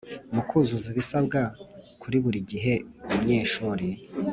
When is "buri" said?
2.23-2.39